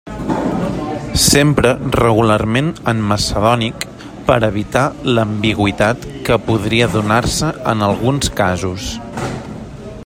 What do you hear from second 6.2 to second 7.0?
que podria